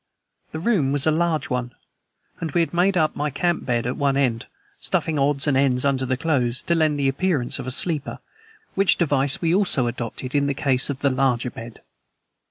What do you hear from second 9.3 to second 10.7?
we also had adopted in the